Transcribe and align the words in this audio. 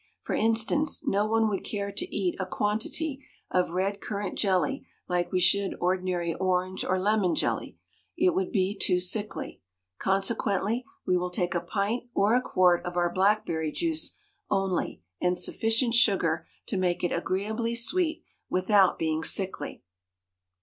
For 0.23 0.33
instance, 0.33 1.05
no 1.05 1.27
one 1.27 1.47
would 1.47 1.63
care 1.63 1.91
to 1.91 2.15
eat 2.15 2.35
a 2.39 2.47
quantity 2.47 3.23
of 3.51 3.69
red 3.69 4.01
currant 4.01 4.35
jelly 4.35 4.87
like 5.07 5.31
we 5.31 5.39
should 5.39 5.75
ordinary 5.79 6.33
orange 6.33 6.83
or 6.83 6.99
lemon 6.99 7.35
jelly 7.35 7.77
it 8.17 8.33
would 8.33 8.51
be 8.51 8.75
too 8.75 8.99
sickly; 8.99 9.61
consequently 9.99 10.85
we 11.05 11.17
will 11.17 11.29
take 11.29 11.53
a 11.53 11.61
pint 11.61 12.09
or 12.15 12.33
a 12.33 12.41
quart 12.41 12.83
of 12.83 12.97
our 12.97 13.13
blackberry 13.13 13.71
juice 13.71 14.15
only 14.49 15.03
and 15.21 15.37
sufficient 15.37 15.93
sugar 15.93 16.47
to 16.65 16.77
make 16.77 17.03
it 17.03 17.11
agreeably 17.11 17.75
sweet 17.75 18.23
without 18.49 18.97
being 18.97 19.23
sickly. 19.23 19.83